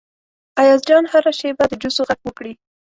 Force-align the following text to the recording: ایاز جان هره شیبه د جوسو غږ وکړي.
ایاز 0.61 0.81
جان 0.87 1.03
هره 1.13 1.31
شیبه 1.39 1.63
د 1.67 1.73
جوسو 1.81 2.01
غږ 2.09 2.19
وکړي. 2.23 2.53